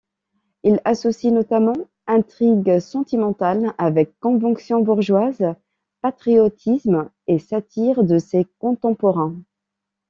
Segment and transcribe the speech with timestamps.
[0.63, 1.75] Il associe notamment
[2.07, 5.53] intrigue sentimentale avec conventions bourgeoises,
[6.01, 9.35] patriotisme, et satire de ses contemporains.